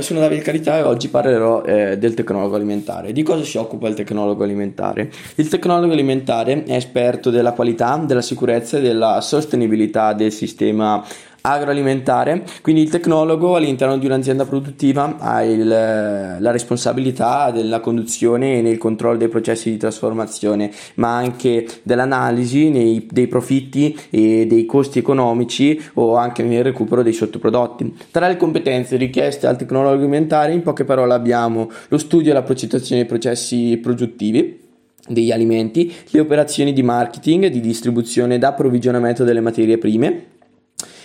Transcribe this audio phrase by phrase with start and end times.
[0.00, 3.12] sono Davide Carità e oggi parlerò eh, del tecnologo alimentare.
[3.12, 5.10] Di cosa si occupa il tecnologo alimentare?
[5.36, 11.04] Il tecnologo alimentare è esperto della qualità, della sicurezza e della sostenibilità del sistema
[11.46, 18.62] agroalimentare, quindi il tecnologo all'interno di un'azienda produttiva ha il, la responsabilità della conduzione e
[18.62, 24.98] nel controllo dei processi di trasformazione, ma anche dell'analisi nei, dei profitti e dei costi
[24.98, 27.94] economici o anche nel recupero dei sottoprodotti.
[28.10, 32.42] Tra le competenze richieste al tecnologo alimentare, in poche parole abbiamo lo studio e la
[32.42, 34.62] progettazione dei processi produttivi,
[35.06, 40.32] degli alimenti, le operazioni di marketing, di distribuzione ed approvvigionamento delle materie prime,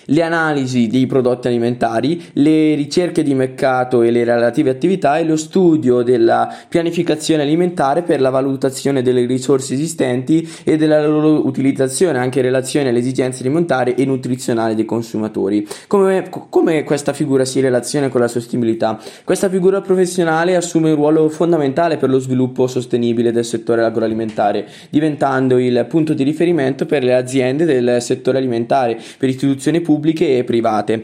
[0.09, 5.35] le analisi dei prodotti alimentari, le ricerche di mercato e le relative attività e lo
[5.35, 12.39] studio della pianificazione alimentare per la valutazione delle risorse esistenti e della loro utilizzazione anche
[12.39, 15.67] in relazione alle esigenze alimentari e nutrizionali dei consumatori.
[15.87, 18.99] Come, come questa figura si relaziona con la sostenibilità?
[19.23, 25.57] Questa figura professionale assume un ruolo fondamentale per lo sviluppo sostenibile del settore agroalimentare, diventando
[25.57, 30.43] il punto di riferimento per le aziende del settore alimentare, per istituzioni pubbliche pubbliche e
[30.45, 31.03] private.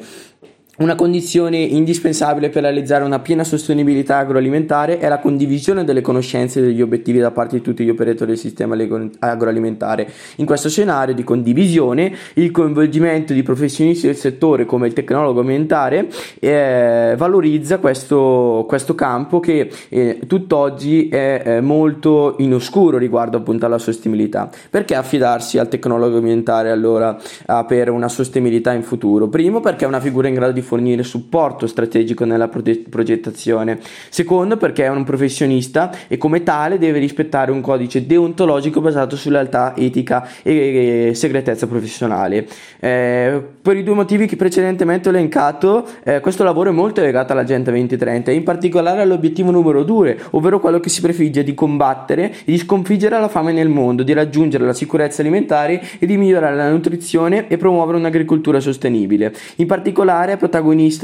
[0.78, 6.64] Una condizione indispensabile per realizzare una piena sostenibilità agroalimentare è la condivisione delle conoscenze e
[6.64, 8.76] degli obiettivi da parte di tutti gli operatori del sistema
[9.20, 10.12] agroalimentare.
[10.36, 16.09] In questo scenario di condivisione, il coinvolgimento di professionisti del settore come il tecnologo alimentare
[16.42, 23.66] eh, valorizza questo, questo, campo che eh, tutt'oggi è eh, molto in oscuro riguardo appunto
[23.66, 24.50] alla sostenibilità.
[24.70, 27.17] Perché affidarsi al tecnologo alimentare allora
[27.66, 29.30] per una sostenibilità in futuro?
[29.30, 33.80] Primo perché è una figura in grado di fornire supporto strategico nella progettazione.
[34.09, 39.38] Secondo, perché è un professionista e come tale deve rispettare un codice deontologico basato sulla
[39.38, 42.47] lealtà etica e segretezza professionale.
[42.80, 47.31] Eh, per i due motivi che precedentemente ho elencato, eh, questo lavoro è molto legato
[47.33, 52.31] all'Agenda 2030 e in particolare all'obiettivo numero 2, ovvero quello che si prefigge di combattere
[52.31, 56.55] e di sconfiggere la fame nel mondo, di raggiungere la sicurezza alimentare e di migliorare
[56.55, 59.33] la nutrizione e promuovere un'agricoltura sostenibile.
[59.58, 60.55] In particolare è protagonista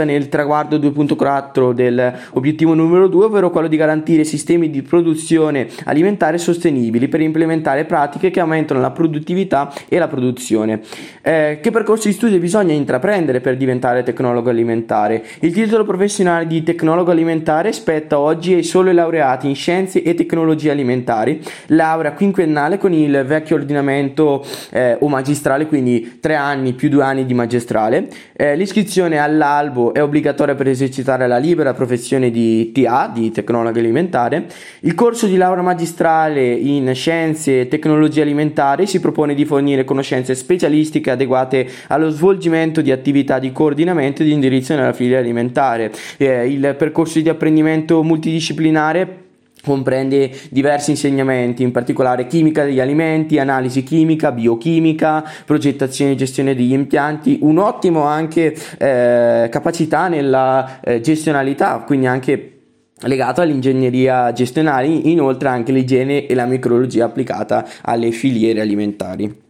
[0.05, 7.07] nel traguardo 2.4 dell'obiettivo numero 2, ovvero quello di garantire sistemi di produzione alimentare sostenibili
[7.09, 10.81] per implementare pratiche che aumentano la produttività e la produzione.
[11.21, 15.23] Eh, che percorso di studio bisogna intraprendere per diventare tecnologo alimentare?
[15.41, 20.71] Il titolo professionale di tecnologo alimentare spetta oggi ai soli laureati in scienze e tecnologie
[20.71, 27.03] alimentari, laurea quinquennale con il vecchio ordinamento eh, o magistrale, quindi tre anni più due
[27.03, 28.07] anni di magistrale.
[28.33, 33.79] Eh, l'iscrizione alla all'albo è obbligatoria per esercitare la libera professione di TA, di tecnologo
[33.79, 34.45] alimentare.
[34.81, 40.35] Il corso di laurea magistrale in scienze e tecnologie alimentari si propone di fornire conoscenze
[40.35, 45.91] specialistiche adeguate allo svolgimento di attività di coordinamento e di indirizzo nella filiera alimentare.
[46.17, 49.20] Eh, il percorso di apprendimento multidisciplinare
[49.63, 56.73] comprende diversi insegnamenti, in particolare chimica degli alimenti, analisi chimica, biochimica, progettazione e gestione degli
[56.73, 62.51] impianti, un ottimo anche eh, capacità nella eh, gestionalità, quindi anche
[63.03, 69.39] legato all'ingegneria gestionale, inoltre anche l'igiene e la micrologia applicata alle filiere alimentari.